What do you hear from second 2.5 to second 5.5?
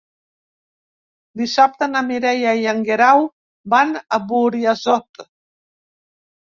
i en Guerau van a Burjassot.